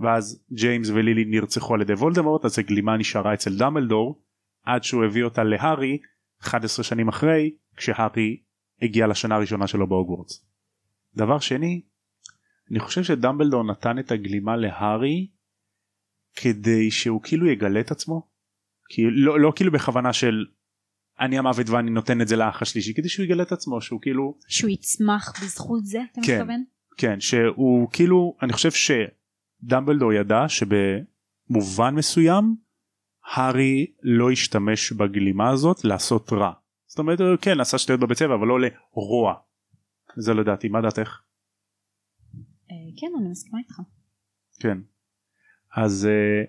ואז 0.00 0.44
ג'יימס 0.52 0.90
ולילי 0.90 1.24
נרצחו 1.24 1.74
על 1.74 1.80
ידי 1.80 1.92
וולדמורט 1.92 2.44
אז 2.44 2.58
הגלימה 2.58 2.96
נשארה 2.96 3.34
אצל 3.34 3.58
דמבלדור 3.58 4.22
עד 4.64 4.84
שהוא 4.84 5.04
הביא 5.04 5.24
אותה 5.24 5.44
להארי 5.44 5.98
11 6.42 6.84
שנים 6.84 7.08
אחרי 7.08 7.54
כשהארי 7.76 8.40
הגיע 8.82 9.06
לשנה 9.06 9.34
הראשונה 9.34 9.66
שלו 9.66 9.86
בהוגוורטס. 9.86 10.44
דבר 11.16 11.38
שני 11.38 11.82
אני 12.70 12.80
חושב 12.80 13.02
שדמבלדור 13.02 13.64
נתן 13.64 13.98
את 13.98 14.10
הגלימה 14.12 14.56
להארי 14.56 15.28
כדי 16.42 16.90
שהוא 16.90 17.20
כאילו 17.22 17.46
יגלה 17.46 17.80
את 17.80 17.90
עצמו. 17.90 18.28
כי 18.88 19.02
לא, 19.10 19.40
לא 19.40 19.52
כאילו 19.56 19.72
בכוונה 19.72 20.12
של 20.12 20.44
אני 21.20 21.38
המוות 21.38 21.68
ואני 21.68 21.90
נותן 21.90 22.20
את 22.20 22.28
זה 22.28 22.36
לאח 22.36 22.62
השלישי 22.62 22.94
כדי 22.94 23.08
שהוא 23.08 23.24
יגלה 23.24 23.42
את 23.42 23.52
עצמו 23.52 23.80
שהוא 23.80 24.00
כאילו 24.02 24.38
שהוא 24.48 24.70
יצמח 24.70 25.42
בזכות 25.42 25.86
זה 25.86 25.98
אתה 26.12 26.20
כן. 26.26 26.38
מתכוון? 26.38 26.64
כן 26.96 27.20
שהוא 27.20 27.90
כאילו 27.92 28.36
אני 28.42 28.52
חושב 28.52 28.70
שדמבלדור 28.70 30.12
ידע 30.12 30.44
שבמובן 30.48 31.94
מסוים 31.94 32.56
הארי 33.34 33.86
לא 34.02 34.30
השתמש 34.30 34.92
בגלימה 34.92 35.50
הזאת 35.50 35.84
לעשות 35.84 36.32
רע. 36.32 36.52
זאת 36.86 36.98
אומרת 36.98 37.18
כן 37.40 37.60
עשה 37.60 37.78
שטויות 37.78 38.00
בבית 38.00 38.18
ספר 38.18 38.34
אבל 38.34 38.46
לא 38.46 38.58
לרוע. 38.60 39.34
זה 40.16 40.34
לדעתי 40.34 40.68
מה 40.68 40.80
דעתך? 40.80 41.20
אה, 42.70 43.00
כן 43.00 43.06
אני 43.20 43.28
מסכימה 43.30 43.58
איתך. 43.58 43.80
כן. 44.60 44.78
אז 45.76 46.06
אה, 46.06 46.44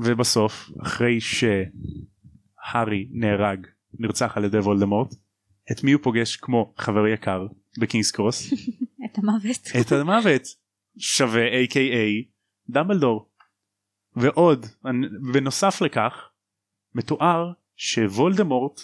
ובסוף 0.00 0.70
אחרי 0.82 1.18
שהארי 1.20 3.08
נהרג 3.10 3.66
נרצח 3.98 4.36
על 4.36 4.44
ידי 4.44 4.58
וולדמורט 4.58 5.14
את 5.72 5.84
מי 5.84 5.92
הוא 5.92 6.02
פוגש 6.02 6.36
כמו 6.36 6.74
חבר 6.78 7.06
יקר 7.06 7.46
בקינגס 7.78 8.10
קרוס? 8.10 8.52
את 9.04 9.18
המוות. 9.18 9.68
את 9.80 9.92
המוות. 9.92 10.42
שווה 10.98 11.64
a.k.a 11.64 12.28
דמבלדור. 12.68 13.28
ועוד 14.16 14.66
בנוסף 15.32 15.80
לכך 15.80 16.30
מתואר 16.94 17.52
שוולדמורט 17.76 18.80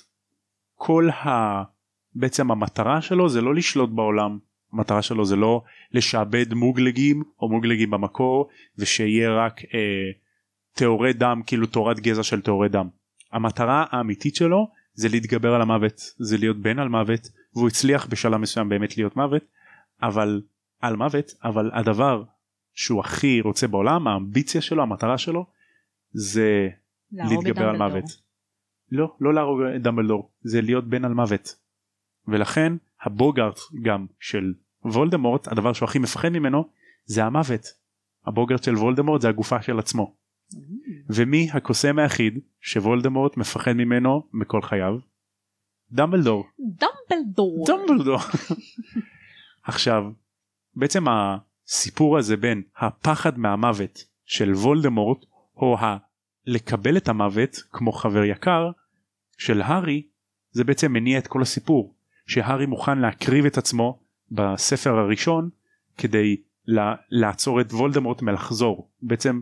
כל 0.75 1.09
ה... 1.11 1.63
בעצם 2.15 2.51
המטרה 2.51 3.03
שלו 3.03 3.29
זה 3.29 3.41
לא 3.41 3.55
לשלוט 3.55 3.91
בעולם 3.91 4.39
המטרה 4.73 5.03
שלו 5.03 5.25
זה 5.25 5.37
לא 5.37 5.63
לשעבד 5.93 6.55
מוגלגים 6.55 7.23
או 7.41 7.49
מוגלגים 7.49 7.91
במקור 7.91 8.49
ושיהיה 8.79 9.31
רק 9.31 9.61
אה, 9.75 10.11
טהורי 10.73 11.13
דם 11.13 11.43
כאילו 11.47 11.67
תורת 11.67 12.01
גזע 12.01 12.23
של 12.23 12.41
טהורי 12.41 12.69
דם. 12.69 12.89
המטרה 13.33 13.85
האמיתית 13.91 14.35
שלו 14.35 14.69
זה 14.95 15.09
להתגבר 15.09 15.55
על 15.55 15.63
המוות 15.63 16.01
זה 16.19 16.39
להיות 16.39 16.57
בן 16.57 16.79
על 16.79 16.89
מוות 16.89 17.21
והוא 17.55 17.69
הצליח 17.69 18.07
בשלב 18.07 18.37
מסוים 18.37 18.69
באמת 18.69 18.97
להיות 18.97 19.17
מוות 19.17 19.43
אבל 20.03 20.43
על 20.81 20.97
מוות 20.97 21.33
אבל 21.45 21.71
הדבר 21.75 22.23
שהוא 22.75 23.01
הכי 23.01 23.41
רוצה 23.41 23.69
בעולם 23.69 24.09
האמביציה 24.09 24.61
שלו 24.61 24.83
המטרה 24.83 25.19
שלו 25.19 25.47
זה 26.13 26.69
להתגבר 27.13 27.69
על. 27.69 27.77
מוות. 27.77 28.05
לא 28.91 29.15
לא 29.21 29.35
להרוג 29.35 29.61
את 29.77 29.83
דמבלדור 29.83 30.31
זה 30.43 30.61
להיות 30.61 30.89
בן 30.89 31.05
על 31.05 31.15
מוות. 31.15 31.55
ולכן 32.29 32.73
הבוגארט 33.03 33.59
גם 33.83 34.07
של 34.21 34.55
וולדמורט 34.85 35.49
הדבר 35.49 35.73
שהוא 35.73 35.89
הכי 35.89 35.99
מפחד 35.99 36.29
ממנו 36.29 36.65
זה 37.05 37.25
המוות. 37.25 37.67
הבוגארט 38.27 38.63
של 38.63 38.75
וולדמורט 38.75 39.21
זה 39.21 39.29
הגופה 39.29 39.63
של 39.63 39.79
עצמו. 39.79 40.15
ומי 41.09 41.49
הקוסם 41.53 41.99
היחיד 41.99 42.39
שוולדמורט 42.61 43.37
מפחד 43.37 43.73
ממנו 43.73 44.29
מכל 44.33 44.63
חייו? 44.63 44.99
דמבלדור. 45.91 46.45
דמבלדור. 46.59 47.67
דמבלדור. 47.67 48.19
עכשיו 49.65 50.03
בעצם 50.75 51.05
הסיפור 51.09 52.19
הזה 52.19 52.37
בין 52.37 52.63
הפחד 52.77 53.39
מהמוות 53.39 54.05
של 54.25 54.53
וולדמורט 54.53 55.25
או 55.57 55.79
ה... 55.79 55.97
לקבל 56.47 56.97
את 56.97 57.09
המוות 57.09 57.57
כמו 57.71 57.93
חבר 57.93 58.25
יקר 58.25 58.71
של 59.39 59.63
הארי 59.63 60.07
זה 60.51 60.65
בעצם 60.65 60.93
מניע 60.93 61.19
את 61.19 61.27
כל 61.27 61.43
הסיפור 61.43 61.92
שהארי 62.27 62.67
מוכן 62.67 62.99
להקריב 62.99 63.47
את 63.47 63.59
עצמו 63.59 64.01
בספר 64.31 64.99
הראשון 64.99 65.49
כדי 65.99 66.37
לה, 66.67 66.95
לעצור 67.11 67.61
את 67.61 67.73
וולדמורט 67.73 68.23
מלחזור. 68.23 68.91
בעצם 69.03 69.41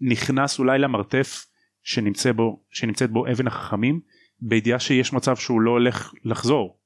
נכנס 0.00 0.58
אולי 0.58 0.78
למרתף 0.78 1.46
שנמצא 1.82 2.32
בו, 2.32 2.60
שנמצאת 2.70 3.10
בו 3.10 3.26
אבן 3.26 3.46
החכמים 3.46 4.00
בידיעה 4.40 4.78
שיש 4.78 5.12
מצב 5.12 5.36
שהוא 5.36 5.60
לא 5.60 5.70
הולך 5.70 6.12
לחזור 6.24 6.76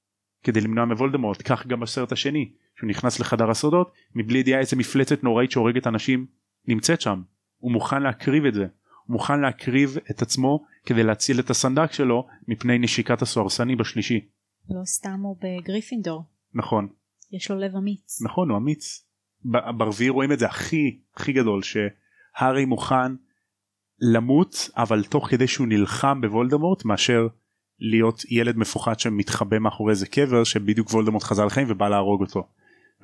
כדי 0.42 0.60
למנוע 0.60 0.84
מוולדמורט. 0.84 1.42
כך 1.44 1.66
גם 1.66 1.80
בסרט 1.80 2.12
השני 2.12 2.50
שהוא 2.76 2.88
נכנס 2.88 3.20
לחדר 3.20 3.50
הסודות 3.50 3.92
מבלי 4.14 4.38
ידיעה 4.38 4.60
איזה 4.60 4.76
מפלצת 4.76 5.24
נוראית 5.24 5.50
שהורגת 5.50 5.86
אנשים 5.86 6.26
נמצאת 6.68 7.00
שם. 7.00 7.22
הוא 7.58 7.72
מוכן 7.72 8.02
להקריב 8.02 8.44
את 8.44 8.54
זה. 8.54 8.66
הוא 9.06 9.12
מוכן 9.12 9.40
להקריב 9.40 9.96
את 10.10 10.22
עצמו 10.22 10.64
כדי 10.86 11.02
להציל 11.02 11.40
את 11.40 11.50
הסנדק 11.50 11.92
שלו 11.92 12.26
מפני 12.48 12.78
נשיקת 12.78 13.22
הסוהרסני 13.22 13.76
בשלישי 13.76 14.20
לא 14.68 14.84
סתם 14.84 15.20
הוא 15.22 15.36
בגריפינדור. 15.40 16.24
נכון 16.54 16.88
יש 17.32 17.50
לו 17.50 17.56
לב 17.56 17.76
אמיץ. 17.76 18.22
נכון 18.22 18.50
הוא 18.50 18.58
אמיץ 18.58 19.06
ברביעי 19.78 20.10
רואים 20.10 20.32
את 20.32 20.38
זה 20.38 20.46
הכי 20.46 21.00
הכי 21.14 21.32
גדול 21.32 21.62
שהארי 21.62 22.64
מוכן 22.64 23.12
למות 24.00 24.70
אבל 24.76 25.04
תוך 25.04 25.30
כדי 25.30 25.46
שהוא 25.46 25.66
נלחם 25.66 26.20
בוולדמורט 26.20 26.84
מאשר 26.84 27.26
להיות 27.78 28.22
ילד 28.30 28.56
מפוחד 28.56 29.00
שמתחבא 29.00 29.58
מאחורי 29.58 29.90
איזה 29.90 30.06
קבר 30.06 30.44
שבדיוק 30.44 30.90
וולדמורט 30.90 31.22
חזר 31.22 31.44
לחיים 31.44 31.66
ובא 31.70 31.88
להרוג 31.88 32.20
אותו. 32.20 32.48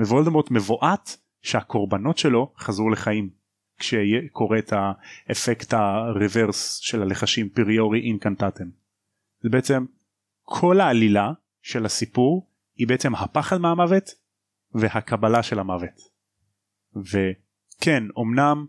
ווולדמורט 0.00 0.50
מבועת 0.50 1.16
שהקורבנות 1.42 2.18
שלו 2.18 2.52
חזרו 2.58 2.90
לחיים 2.90 3.30
כשקורה 3.78 4.58
את 4.58 4.72
האפקט 4.72 5.74
הרוורס 5.74 6.76
של 6.76 7.02
הלחשים 7.02 7.48
פריורי 7.48 8.00
אינקנטטם. 8.00 8.70
זה 9.42 9.48
בעצם 9.48 9.84
כל 10.42 10.80
העלילה 10.80 11.32
של 11.62 11.84
הסיפור 11.84 12.46
היא 12.76 12.88
בעצם 12.88 13.14
הפחד 13.14 13.58
מהמוות 13.58 14.10
והקבלה 14.74 15.42
של 15.42 15.58
המוות. 15.58 16.00
וכן 16.96 18.02
אמנם 18.18 18.66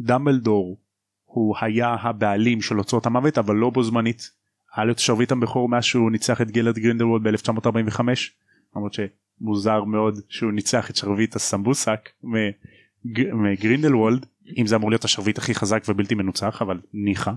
דמבלדור 0.00 0.80
הוא 1.24 1.54
היה 1.60 1.94
הבעלים 1.94 2.62
של 2.62 2.78
אוצרות 2.78 3.06
המוות 3.06 3.38
אבל 3.38 3.54
לא 3.56 3.70
בו 3.70 3.82
זמנית. 3.82 4.30
היה 4.74 4.84
לו 4.84 4.92
את 4.92 4.98
שרביט 4.98 5.32
הבכור 5.32 5.68
מאז 5.68 5.84
שהוא 5.84 6.10
ניצח 6.10 6.40
את 6.40 6.50
גלרט 6.50 6.78
גרינדלוולד 6.78 7.22
ב-1945 7.22 8.00
למרות 8.76 8.92
שמוזר 8.94 9.84
מאוד 9.84 10.20
שהוא 10.28 10.52
ניצח 10.52 10.90
את 10.90 10.96
שרביט 10.96 11.36
הסמבוסק 11.36 12.08
מג- 12.22 13.32
מגרינדלוולד 13.32 14.26
אם 14.58 14.66
זה 14.66 14.76
אמור 14.76 14.90
להיות 14.90 15.04
השרביט 15.04 15.38
הכי 15.38 15.54
חזק 15.54 15.82
ובלתי 15.88 16.14
מנוצח 16.14 16.62
אבל 16.62 16.80
ניחא. 16.92 17.32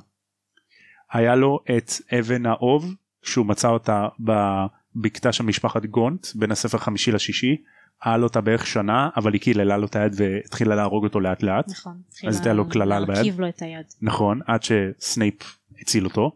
היה 1.11 1.35
לו 1.35 1.59
את 1.77 1.91
אבן 2.19 2.45
האוב 2.45 2.95
שהוא 3.23 3.45
מצא 3.45 3.67
אותה 3.67 4.07
בבקתה 4.19 5.31
של 5.31 5.43
משפחת 5.43 5.85
גונט 5.85 6.27
בין 6.35 6.51
הספר 6.51 6.77
חמישי 6.77 7.11
לשישי. 7.11 7.57
היה 8.03 8.17
לו 8.17 8.23
אותה 8.23 8.41
בערך 8.41 8.67
שנה 8.67 9.09
אבל 9.15 9.33
היא 9.33 9.41
קיללה 9.41 9.77
לו 9.77 9.85
את 9.85 9.95
היד 9.95 10.13
והתחילה 10.15 10.75
להרוג 10.75 11.03
אותו 11.03 11.19
לאט 11.19 11.43
לאט. 11.43 11.69
נכון. 11.69 11.97
אז 12.27 12.35
הייתה 12.35 12.53
לו 12.53 12.69
קללה 12.69 12.97
על 12.97 13.05
ביד. 13.05 13.39
לו 13.39 13.49
את 13.49 13.61
היד. 13.61 13.85
נכון 14.01 14.39
עד 14.45 14.63
שסנייפ 14.63 15.57
הציל 15.81 16.05
אותו 16.05 16.31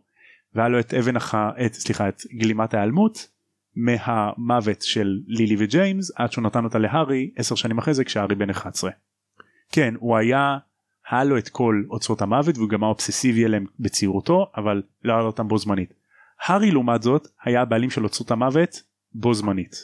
והיה 0.56 0.70
לו 0.70 0.80
את 0.80 0.94
אבן 0.94 1.16
הח... 1.16 1.36
את 1.36 1.74
סליחה 1.74 2.10
את 2.10 2.22
גלימת 2.34 2.74
ההיעלמות 2.74 3.28
מהמוות 3.76 4.82
של 4.82 5.20
לילי 5.28 5.56
וג'יימס 5.60 6.12
עד 6.16 6.32
שהוא 6.32 6.44
נתן 6.44 6.64
אותה 6.64 6.80
להארי 6.80 7.32
עשר 7.36 7.56
שנים 7.56 7.78
אחרי 7.78 7.94
זה 7.94 8.04
כשהארי 8.04 8.36
בן 8.36 8.50
11. 8.50 8.92
כן 9.72 9.94
הוא 10.00 10.18
היה 10.18 10.58
היה 11.10 11.24
לו 11.24 11.38
את 11.38 11.50
כל 11.50 11.84
אוצרות 11.90 12.22
המוות 12.22 12.58
והוא 12.58 12.70
גם 12.70 12.84
היה 12.84 12.90
אובססיבי 12.90 13.46
אליהם 13.46 13.66
בצעירותו 13.80 14.52
אבל 14.58 14.82
לא 15.04 15.14
היה 15.14 15.22
לו 15.22 15.28
אותם 15.28 15.48
בו 15.48 15.58
זמנית. 15.58 15.94
הארי 16.46 16.72
לעומת 16.72 17.04
זאת 17.04 17.28
היה 17.44 17.62
הבעלים 17.62 17.90
של 17.90 18.04
אוצרות 18.04 18.32
המוות 18.32 18.82
בו 19.14 19.34
זמנית. 19.34 19.76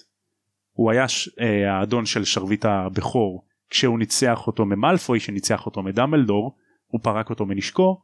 הוא 0.71 0.91
היה 0.91 1.07
ש... 1.07 1.29
אה, 1.39 1.77
האדון 1.77 2.05
של 2.05 2.25
שרביט 2.25 2.65
הבכור 2.65 3.45
כשהוא 3.69 3.99
ניצח 3.99 4.47
אותו 4.47 4.65
ממלפוי 4.65 5.19
שניצח 5.19 5.65
אותו 5.65 5.83
מדמבלדור 5.83 6.57
הוא 6.87 7.01
פרק 7.03 7.29
אותו 7.29 7.45
מנשקו 7.45 8.01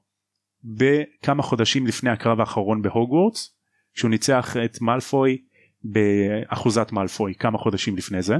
בכמה 0.63 1.43
חודשים 1.43 1.87
לפני 1.87 2.09
הקרב 2.09 2.39
האחרון 2.39 2.81
בהוגוורטס 2.81 3.55
שהוא 3.93 4.09
ניצח 4.09 4.57
את 4.57 4.81
מאלפוי 4.81 5.41
באחוזת 5.83 6.91
מאלפוי 6.91 7.35
כמה 7.35 7.57
חודשים 7.57 7.97
לפני 7.97 8.21
זה. 8.21 8.35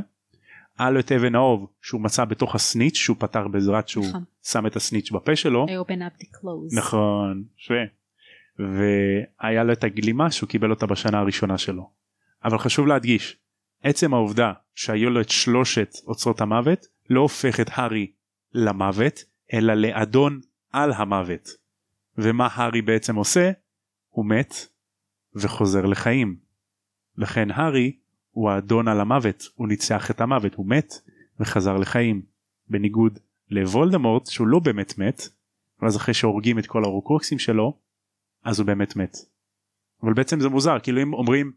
היה 0.79 0.89
לו 0.89 0.99
את 0.99 1.11
אבן 1.11 1.35
האוב 1.35 1.67
שהוא 1.81 2.01
מצא 2.01 2.25
בתוך 2.25 2.55
הסניץ' 2.55 2.95
שהוא 2.95 3.17
פתר 3.19 3.47
בעזרת 3.47 3.87
שהוא 3.87 4.05
נכון. 4.05 4.23
שם 4.43 4.67
את 4.67 4.75
הסניץ' 4.75 5.11
בפה 5.11 5.35
שלו. 5.35 5.65
נכון. 6.77 7.43
והיה 8.59 9.63
לו 9.63 9.73
את 9.73 9.83
הגלימה 9.83 10.31
שהוא 10.31 10.49
קיבל 10.49 10.69
אותה 10.69 10.85
בשנה 10.85 11.19
הראשונה 11.19 11.57
שלו. 11.57 11.91
אבל 12.43 12.57
חשוב 12.57 12.87
להדגיש, 12.87 13.37
עצם 13.83 14.13
העובדה 14.13 14.53
שהיו 14.75 15.09
לו 15.09 15.21
את 15.21 15.29
שלושת 15.29 15.95
אוצרות 16.07 16.41
המוות 16.41 16.85
לא 17.09 17.21
הופך 17.21 17.59
את 17.59 17.69
הארי 17.71 18.11
למוות 18.53 19.23
אלא 19.53 19.73
לאדון 19.73 20.39
על 20.71 20.93
המוות. 20.93 21.49
ומה 22.17 22.47
הארי 22.51 22.81
בעצם 22.81 23.15
עושה? 23.15 23.51
הוא 24.09 24.25
מת 24.25 24.53
וחוזר 25.35 25.85
לחיים. 25.85 26.37
לכן 27.17 27.51
הארי 27.51 27.97
הוא 28.31 28.49
האדון 28.49 28.87
על 28.87 28.99
המוות, 28.99 29.43
הוא 29.55 29.67
ניצח 29.67 30.11
את 30.11 30.21
המוות, 30.21 30.55
הוא 30.55 30.65
מת 30.69 30.93
וחזר 31.39 31.77
לחיים. 31.77 32.21
בניגוד 32.67 33.19
לוולדמורט 33.49 34.25
שהוא 34.25 34.47
לא 34.47 34.59
באמת 34.59 34.97
מת, 34.97 35.21
ואז 35.81 35.97
אחרי 35.97 36.13
שהורגים 36.13 36.59
את 36.59 36.67
כל 36.67 36.83
הרוקרוקסים 36.83 37.39
שלו, 37.39 37.79
אז 38.43 38.59
הוא 38.59 38.67
באמת 38.67 38.95
מת. 38.95 39.17
אבל 40.03 40.13
בעצם 40.13 40.39
זה 40.39 40.49
מוזר, 40.49 40.79
כאילו 40.83 41.01
אם 41.01 41.13
אומרים 41.13 41.51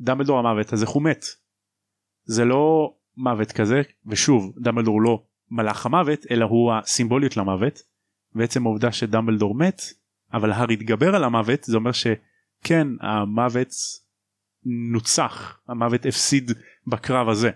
דמבלדור 0.00 0.38
המוות 0.38 0.72
אז 0.72 0.82
איך 0.82 0.90
הוא 0.90 1.02
מת? 1.02 1.24
זה 2.24 2.44
לא 2.44 2.94
מוות 3.16 3.52
כזה, 3.52 3.82
ושוב 4.06 4.52
דמבלדור 4.58 4.94
הוא 4.94 5.02
לא 5.02 5.24
מלאך 5.50 5.86
המוות 5.86 6.20
אלא 6.30 6.44
הוא 6.44 6.72
הסימבוליות 6.72 7.36
למוות. 7.36 7.82
ועצם 8.34 8.66
העובדה 8.66 8.92
שדמבלדור 8.92 9.54
מת 9.54 9.82
אבל 10.32 10.52
הארי 10.52 10.74
התגבר 10.74 11.14
על 11.14 11.24
המוות 11.24 11.64
זה 11.64 11.76
אומר 11.76 11.92
שכן 11.92 12.86
המוות 13.00 13.68
נוצח 14.64 15.60
המוות 15.68 16.06
הפסיד 16.06 16.50
בקרב 16.86 17.28
הזה. 17.28 17.50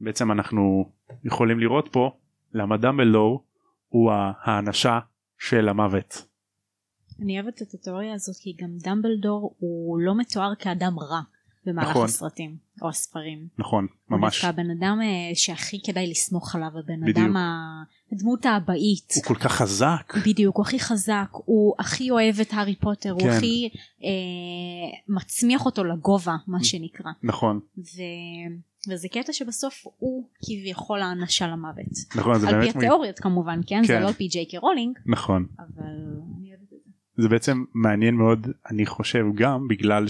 בעצם 0.00 0.32
אנחנו 0.32 0.92
יכולים 1.24 1.60
לראות 1.60 1.88
פה 1.92 2.18
למה 2.52 2.76
דמבלדור 2.76 3.46
הוא 3.88 4.12
האנשה 4.44 4.98
של 5.38 5.68
המוות. 5.68 6.26
אני 7.22 7.40
אוהבת 7.40 7.62
את 7.62 7.74
התיאוריה 7.74 8.14
הזאת 8.14 8.36
כי 8.36 8.56
גם 8.62 8.68
דמבלדור 8.78 9.54
הוא 9.58 9.98
לא 10.00 10.14
מתואר 10.18 10.54
כאדם 10.58 10.98
רע 10.98 11.20
במהלך 11.66 11.90
נכון. 11.90 12.04
הסרטים 12.04 12.56
או 12.82 12.88
הספרים. 12.88 13.48
נכון 13.58 13.86
ממש 14.10 14.42
הוא 14.42 14.50
דווקא 14.50 14.60
הבן 14.60 14.70
אדם 14.70 14.98
אה, 15.02 15.34
שהכי 15.34 15.80
כדאי 15.86 16.10
לסמוך 16.10 16.54
עליו 16.54 16.68
הבן 16.78 17.00
בדיוק. 17.00 17.18
אדם 17.18 17.36
הדמות 18.12 18.46
האבאית. 18.46 19.12
הוא 19.16 19.24
כל 19.24 19.34
כך 19.34 19.52
חזק 19.52 20.14
בדיוק 20.26 20.56
הוא 20.56 20.64
הכי 20.66 20.80
חזק 20.80 21.28
הוא 21.32 21.74
הכי 21.78 22.10
אוהב 22.10 22.40
את 22.40 22.52
הארי 22.52 22.76
פוטר 22.76 23.10
הוא 23.10 23.20
כן. 23.20 23.28
הכי 23.28 23.68
אה, 24.04 24.08
מצמיח 25.08 25.66
אותו 25.66 25.84
לגובה 25.84 26.36
מה 26.46 26.64
שנקרא 26.64 27.10
נכון 27.22 27.60
ו... 27.78 28.00
וזה 28.90 29.08
קטע 29.08 29.32
שבסוף 29.32 29.84
הוא 29.98 30.28
כביכול 30.46 31.02
האנשה 31.02 31.46
למוות. 31.46 31.86
נכון 32.16 32.38
זה 32.38 32.48
על 32.48 32.54
פי 32.54 32.60
באמת 32.60 32.76
מ- 32.76 32.78
התיאוריות 32.78 33.18
כמובן 33.18 33.60
כן, 33.66 33.82
זה 33.82 33.92
כן. 33.92 34.02
לא 34.02 34.06
על 34.06 34.12
פי 34.12 34.28
ג'יי 34.28 34.46
קי 34.46 34.58
רולינג 34.58 34.98
נכון 35.06 35.46
אבל 35.58 35.84
אני 36.38 36.53
זה. 37.16 37.28
בעצם 37.28 37.64
מעניין 37.74 38.14
מאוד 38.14 38.46
אני 38.70 38.86
חושב 38.86 39.24
גם 39.34 39.68
בגלל 39.68 40.06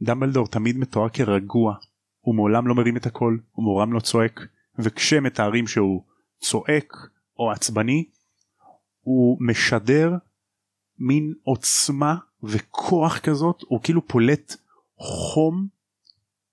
שדמבלדור 0.00 0.46
תמיד 0.46 0.78
מתואר 0.78 1.08
כרגוע 1.08 1.74
הוא 2.20 2.34
מעולם 2.34 2.66
לא 2.66 2.74
מרים 2.74 2.96
את 2.96 3.06
הקול 3.06 3.40
הוא 3.52 3.64
מעולם 3.64 3.92
לא 3.92 4.00
צועק 4.00 4.40
וכשמתארים 4.78 5.66
שהוא 5.66 6.04
צועק 6.40 6.92
או 7.38 7.50
עצבני 7.50 8.04
הוא 9.00 9.38
משדר 9.40 10.16
מין 10.98 11.34
עוצמה 11.42 12.16
וכוח 12.42 13.18
כזאת 13.18 13.62
הוא 13.68 13.80
כאילו 13.82 14.06
פולט 14.06 14.56
חום 14.96 15.68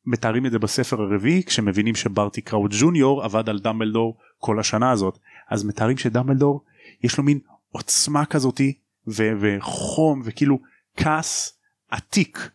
מתארים 0.06 0.46
את 0.46 0.52
זה 0.52 0.60
בספר 0.60 1.02
הרביעי 1.02 1.44
כשמבינים 1.44 1.96
שברטי 1.96 2.42
קראוט 2.42 2.72
ג'וניור 2.80 3.24
עבד 3.24 3.50
על 3.50 3.60
דמבלדור 3.60 4.18
כל 4.38 4.60
השנה 4.60 4.92
הזאת 4.92 5.20
אז 5.50 5.64
מתארים 5.64 5.98
שדמבלדור 5.98 6.66
יש 7.04 7.18
לו 7.18 7.24
מין 7.24 7.40
עוצמה 7.72 8.26
כזאתי 8.26 8.80
ו- 9.16 9.32
וחום 9.40 10.22
וכאילו 10.26 10.60
כעס 10.98 11.60
עתיק. 11.90 12.50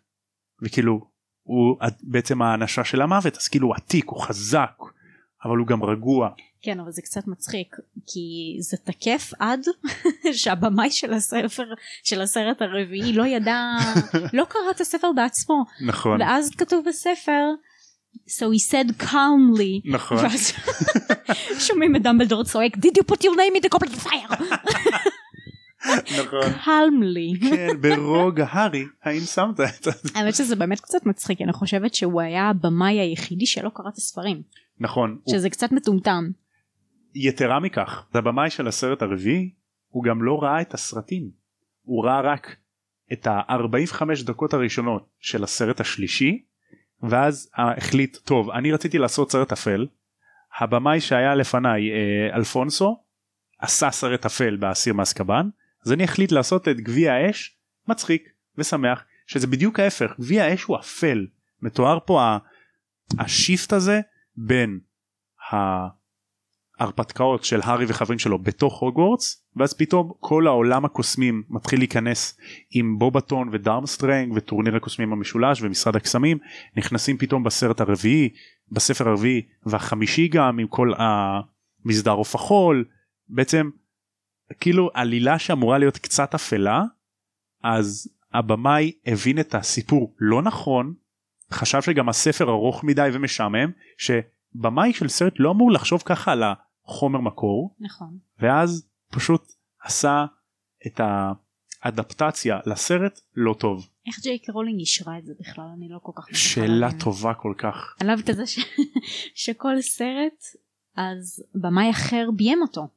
וכאילו 0.62 1.00
הוא 1.42 1.76
בעצם 2.02 2.42
האנשה 2.42 2.84
של 2.84 3.02
המוות 3.02 3.36
אז 3.36 3.48
כאילו 3.48 3.66
הוא 3.68 3.74
עתיק 3.74 4.08
הוא 4.08 4.20
חזק 4.20 4.72
אבל 5.44 5.56
הוא 5.56 5.66
גם 5.66 5.84
רגוע. 5.84 6.28
כן 6.62 6.80
אבל 6.80 6.90
זה 6.92 7.02
קצת 7.02 7.26
מצחיק 7.26 7.76
כי 8.06 8.56
זה 8.60 8.76
תקף 8.76 9.30
עד 9.38 9.60
שהבמאי 10.42 10.90
של 10.90 11.12
הספר 11.12 11.64
של 12.04 12.20
הסרט 12.20 12.62
הרביעי 12.62 13.12
לא 13.12 13.26
ידע 13.26 13.60
לא 14.32 14.44
קרא 14.44 14.70
את 14.70 14.80
הספר 14.80 15.12
בעצמו. 15.16 15.64
נכון. 15.86 16.20
ואז 16.22 16.50
כתוב 16.50 16.84
בספר 16.88 17.44
so 18.28 18.44
he 18.44 18.70
said 18.70 19.02
calmly. 19.02 19.92
נכון. 19.92 20.16
ואז 20.16 20.52
שומעים 21.66 21.96
את 21.96 22.02
דמבלדור 22.02 22.44
צועק 22.44 22.76
did 22.76 22.98
you 22.98 23.12
put 23.12 23.18
your 23.18 23.36
name 23.36 23.56
in 23.58 23.66
the 23.66 23.78
goblet 23.78 23.94
of 23.94 24.06
fire 24.06 24.44
נכון. 25.92 26.52
calmly. 26.64 27.48
כן 27.50 27.80
ברוגע. 27.80 28.46
הארי 28.50 28.84
האם 29.02 29.20
שמת 29.20 29.60
את 29.60 29.82
זה 29.82 29.90
האמת 30.14 30.34
שזה 30.34 30.56
באמת 30.56 30.80
קצת 30.80 31.06
מצחיק 31.06 31.40
אני 31.40 31.52
חושבת 31.52 31.94
שהוא 31.94 32.20
היה 32.20 32.48
הבמאי 32.48 33.00
היחידי 33.00 33.46
שלא 33.46 33.70
קרא 33.74 33.88
את 33.88 33.96
הספרים. 33.96 34.42
נכון 34.80 35.18
שזה 35.30 35.50
קצת 35.50 35.72
מטומטם. 35.72 36.30
יתרה 37.14 37.60
מכך 37.60 38.06
הבמאי 38.14 38.50
של 38.50 38.68
הסרט 38.68 39.02
הרביעי 39.02 39.50
הוא 39.88 40.04
גם 40.04 40.22
לא 40.22 40.42
ראה 40.42 40.60
את 40.60 40.74
הסרטים. 40.74 41.30
הוא 41.82 42.04
ראה 42.04 42.20
רק 42.20 42.56
את 43.12 43.26
ה-45 43.26 44.02
דקות 44.24 44.54
הראשונות 44.54 45.08
של 45.20 45.44
הסרט 45.44 45.80
השלישי 45.80 46.44
ואז 47.02 47.50
אה, 47.58 47.72
החליט 47.76 48.16
טוב 48.16 48.50
אני 48.50 48.72
רציתי 48.72 48.98
לעשות 48.98 49.30
סרט 49.30 49.52
אפל. 49.52 49.86
הבמאי 50.60 51.00
שהיה 51.00 51.34
לפניי 51.34 51.90
אה, 51.90 52.36
אלפונסו 52.36 52.96
עשה 53.58 53.90
סרט 53.90 54.26
אפל 54.26 54.56
באסיר 54.56 54.94
מאסקבן 54.94 55.48
אז 55.86 55.92
אני 55.92 56.04
החליט 56.04 56.32
לעשות 56.32 56.68
את 56.68 56.80
גביע 56.80 57.12
האש? 57.12 57.56
מצחיק 57.88 58.28
ושמח 58.58 59.04
שזה 59.26 59.46
בדיוק 59.46 59.80
ההפך. 59.80 60.14
גביע 60.20 60.44
האש 60.44 60.62
הוא 60.62 60.76
אפל. 60.78 61.26
מתואר 61.62 61.98
פה 62.06 62.36
ה 63.18 63.27
shift 63.27 63.72
הזה 63.72 64.00
בין 64.36 64.80
ההרפתקאות 66.80 67.44
של 67.44 67.60
הארי 67.62 67.84
וחברים 67.88 68.18
שלו 68.18 68.38
בתוך 68.38 68.80
הוגוורטס 68.80 69.44
ואז 69.56 69.74
פתאום 69.74 70.12
כל 70.20 70.46
העולם 70.46 70.84
הקוסמים 70.84 71.42
מתחיל 71.48 71.80
להיכנס 71.80 72.38
עם 72.70 72.98
בובאטון 72.98 73.48
ודרמסטרנג 73.52 74.32
וטורניר 74.32 74.76
הקוסמים 74.76 75.12
המשולש 75.12 75.62
ומשרד 75.62 75.96
הקסמים 75.96 76.38
נכנסים 76.76 77.18
פתאום 77.18 77.44
בסרט 77.44 77.80
הרביעי 77.80 78.28
בספר 78.72 79.08
הרביעי 79.08 79.42
והחמישי 79.66 80.28
גם 80.28 80.58
עם 80.58 80.66
כל 80.66 80.92
המסדר 80.96 82.12
עוף 82.12 82.34
החול 82.34 82.84
בעצם 83.28 83.70
כאילו 84.60 84.90
עלילה 84.94 85.38
שאמורה 85.38 85.78
להיות 85.78 85.98
קצת 85.98 86.34
אפלה 86.34 86.82
אז 87.62 88.08
הבמאי 88.32 88.92
הבין 89.06 89.40
את 89.40 89.54
הסיפור 89.54 90.14
לא 90.18 90.42
נכון 90.42 90.94
חשב 91.52 91.82
שגם 91.82 92.08
הספר 92.08 92.50
ארוך 92.50 92.84
מדי 92.84 93.08
ומשעמם 93.12 93.70
שבמאי 93.98 94.92
של 94.92 95.08
סרט 95.08 95.32
לא 95.38 95.50
אמור 95.50 95.72
לחשוב 95.72 96.02
ככה 96.04 96.32
על 96.32 96.42
החומר 96.86 97.20
מקור 97.20 97.76
נכון. 97.80 98.18
ואז 98.38 98.88
פשוט 99.10 99.52
עשה 99.82 100.24
את 100.86 101.00
האדפטציה 101.82 102.58
לסרט 102.66 103.20
לא 103.36 103.54
טוב. 103.58 103.88
איך 104.06 104.20
ג'יי 104.20 104.38
קי 104.38 104.52
רולינג 104.52 104.78
אישרה 104.78 105.18
את 105.18 105.24
זה 105.24 105.32
בכלל? 105.40 105.64
אני 105.76 105.88
לא 105.88 105.98
כל 106.02 106.12
כך 106.16 106.28
שאלה. 106.32 106.88
טובה 107.00 107.34
כל 107.34 107.54
כך. 107.58 107.96
אני 108.00 108.08
אוהבת 108.08 108.30
את 108.30 108.36
זה 108.36 108.46
ש... 108.46 108.58
שכל 109.44 109.80
סרט 109.80 110.44
אז 110.96 111.44
במאי 111.54 111.90
אחר 111.90 112.28
ביים 112.36 112.62
אותו. 112.62 112.88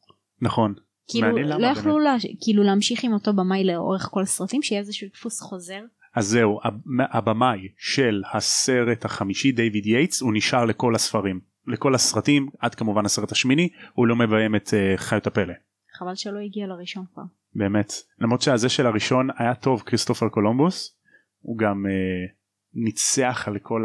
נכון 0.41 0.73
כאילו 1.07 1.37
לא 1.37 1.67
יכלו 1.67 1.99
לה... 1.99 2.15
כאילו 2.41 2.63
להמשיך 2.63 3.03
עם 3.03 3.13
אותו 3.13 3.33
במאי 3.33 3.63
לאורך 3.63 4.07
כל 4.11 4.21
הסרטים 4.21 4.61
שיהיה 4.61 4.81
איזשהו 4.81 5.07
דפוס 5.13 5.41
חוזר? 5.41 5.79
אז 6.15 6.27
זהו 6.27 6.59
הב- 6.63 7.01
הבמאי 7.11 7.67
של 7.77 8.21
הסרט 8.33 9.05
החמישי 9.05 9.51
דיוויד 9.51 9.85
יייטס 9.85 10.21
הוא 10.21 10.33
נשאר 10.33 10.65
לכל 10.65 10.95
הספרים 10.95 11.39
לכל 11.67 11.95
הסרטים 11.95 12.49
עד 12.59 12.75
כמובן 12.75 13.05
הסרט 13.05 13.31
השמיני 13.31 13.69
הוא 13.93 14.07
לא 14.07 14.15
מביים 14.15 14.55
את 14.55 14.67
אה, 14.67 14.97
חיות 14.97 15.27
הפלא. 15.27 15.53
חבל 15.99 16.15
שלא 16.15 16.39
הגיע 16.39 16.67
לראשון 16.67 17.05
כבר. 17.13 17.23
באמת. 17.55 17.93
למרות 18.19 18.41
שהזה 18.41 18.69
של 18.69 18.87
הראשון 18.87 19.27
היה 19.37 19.55
טוב 19.55 19.81
כריסטופר 19.85 20.29
קולומבוס 20.29 20.97
הוא 21.39 21.57
גם 21.57 21.85
אה, 21.85 22.33
ניצח 22.73 23.43
על 23.47 23.57
כל 23.61 23.83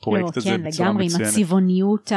הפרויקט 0.00 0.24
לא, 0.24 0.32
הזה 0.36 0.50
כן 0.50 0.64
בצורה 0.64 0.88
לגמרי 0.88 1.04
עם. 1.04 1.24
הצבעוניות 1.24 2.12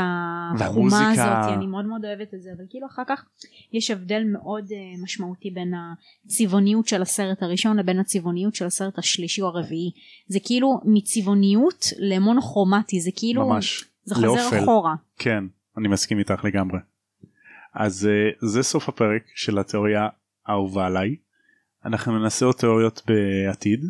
החומה. 0.59 1.11
הזאת 1.11 1.57
אני 1.57 1.67
מאוד 1.67 1.85
מאוד 1.85 2.05
אוהבת 2.05 2.33
את 2.33 2.41
זה 2.41 2.49
אבל 2.57 2.65
כאילו 2.69 2.87
אחר 2.87 3.03
כך 3.07 3.25
יש 3.73 3.91
הבדל 3.91 4.23
מאוד 4.33 4.65
אה, 4.65 5.03
משמעותי 5.03 5.51
בין 5.51 5.73
הצבעוניות 6.25 6.87
של 6.87 7.01
הסרט 7.01 7.43
הראשון 7.43 7.79
לבין 7.79 7.99
הצבעוניות 7.99 8.55
של 8.55 8.65
הסרט 8.65 8.97
השלישי 8.97 9.41
או 9.41 9.47
הרביעי 9.47 9.91
זה 10.27 10.39
כאילו 10.45 10.79
מצבעוניות 10.85 11.85
למונוכרומטי 11.99 12.99
זה 12.99 13.09
כאילו 13.15 13.49
ממש 13.49 13.85
זה 14.03 14.15
חוזר 14.15 14.27
לאופל. 14.27 14.63
אחורה 14.63 14.95
כן 15.17 15.43
אני 15.77 15.87
מסכים 15.87 16.19
איתך 16.19 16.43
לגמרי. 16.43 16.79
אז 17.73 18.09
uh, 18.09 18.45
זה 18.45 18.63
סוף 18.63 18.89
הפרק 18.89 19.23
של 19.35 19.59
התיאוריה 19.59 20.07
האהובה 20.47 20.85
עליי. 20.85 21.15
אנחנו 21.85 22.19
ננסה 22.19 22.45
עוד 22.45 22.55
תיאוריות 22.55 23.01
בעתיד 23.07 23.85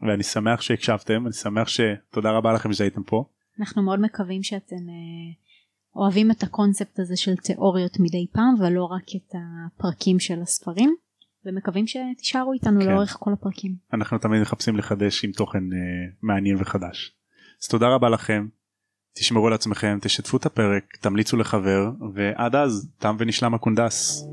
ואני 0.00 0.22
שמח 0.22 0.60
שהקשבתם 0.60 1.26
אני 1.26 1.32
שמח 1.32 1.68
שתודה 1.68 2.30
רבה 2.30 2.52
לכם 2.52 2.72
שהייתם 2.72 3.02
פה. 3.02 3.24
אנחנו 3.60 3.82
מאוד 3.82 4.00
מקווים 4.00 4.42
שאתם 4.42 4.76
אה, 4.76 5.48
אוהבים 5.96 6.30
את 6.30 6.42
הקונספט 6.42 6.98
הזה 6.98 7.16
של 7.16 7.36
תיאוריות 7.36 8.00
מדי 8.00 8.26
פעם 8.32 8.54
ולא 8.60 8.84
רק 8.84 9.04
את 9.16 9.34
הפרקים 9.34 10.18
של 10.18 10.42
הספרים 10.42 10.94
ומקווים 11.46 11.84
שתישארו 11.86 12.52
איתנו 12.52 12.80
כן. 12.80 12.86
לאורך 12.86 13.16
כל 13.20 13.32
הפרקים. 13.32 13.74
אנחנו 13.92 14.18
תמיד 14.18 14.42
מחפשים 14.42 14.76
לחדש 14.76 15.24
עם 15.24 15.32
תוכן 15.32 15.58
uh, 15.58 16.16
מעניין 16.22 16.56
וחדש. 16.60 17.12
אז 17.62 17.68
תודה 17.68 17.88
רבה 17.88 18.08
לכם. 18.08 18.46
תשמרו 19.14 19.46
על 19.46 19.52
עצמכם, 19.52 19.98
תשתפו 20.02 20.36
את 20.36 20.46
הפרק, 20.46 20.96
תמליצו 21.00 21.36
לחבר, 21.36 21.90
ועד 22.14 22.54
אז 22.54 22.90
תם 22.98 23.16
ונשלם 23.18 23.54
הקונדס. 23.54 24.24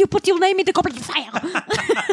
you 0.00 0.06
put 0.06 0.26
your 0.26 0.38
name 0.38 0.58
in 0.58 0.66
the 0.66 0.72
goblet 0.72 0.96
of 0.96 1.04
fire? 1.04 2.04